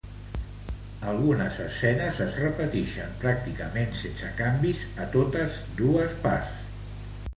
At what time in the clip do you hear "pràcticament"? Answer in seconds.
3.25-3.93